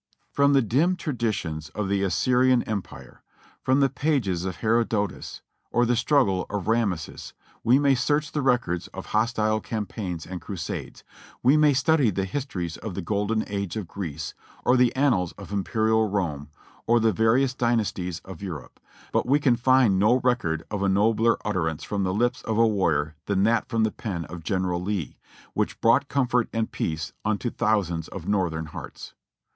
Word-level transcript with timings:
From 0.31 0.53
the 0.53 0.63
dim 0.63 0.95
traditions 0.95 1.69
of 1.75 1.87
the 1.87 2.01
Assyrian 2.01 2.63
Empire, 2.63 3.21
from 3.61 3.81
the 3.81 3.87
pages 3.89 4.45
of 4.45 4.55
Herodotus, 4.55 5.43
or 5.69 5.85
the 5.85 5.95
struggle 5.95 6.47
of 6.49 6.67
Rameses, 6.67 7.35
we 7.63 7.77
may 7.77 7.93
search 7.93 8.31
the 8.31 8.41
records 8.41 8.87
of 8.95 9.05
hostile 9.05 9.59
campaigns 9.61 10.25
and 10.25 10.41
crusades— 10.41 11.03
we 11.43 11.55
may 11.55 11.73
study 11.75 12.09
the 12.09 12.25
histories 12.25 12.77
of 12.77 12.95
the 12.95 13.03
Golden 13.03 13.43
Age 13.47 13.75
of 13.77 13.87
Greece, 13.87 14.33
or 14.65 14.75
the 14.75 14.91
annals 14.95 15.33
of 15.33 15.51
Imperial 15.53 16.09
Rome, 16.09 16.49
or 16.87 16.99
the 16.99 17.13
various 17.13 17.53
dynasties 17.53 18.21
of 18.25 18.41
Europe, 18.41 18.79
but 19.11 19.27
we 19.27 19.39
can 19.39 19.55
find 19.55 19.99
no 19.99 20.19
record 20.23 20.63
of 20.71 20.81
a 20.81 20.89
nobler 20.89 21.37
utterance 21.45 21.83
from 21.83 22.01
the 22.03 22.11
lips 22.11 22.41
of 22.41 22.57
a 22.57 22.67
warrior 22.67 23.13
than 23.27 23.43
that 23.43 23.69
from 23.69 23.83
the 23.83 23.91
pen 23.91 24.25
of 24.25 24.43
General 24.43 24.81
Lee, 24.81 25.19
which 25.53 25.79
brought 25.79 26.07
comfort 26.09 26.49
and 26.51 26.71
peace, 26.71 27.13
unto 27.23 27.51
thousands 27.51 28.07
of 28.07 28.27
Northern 28.27 28.65
hearts. 28.65 29.13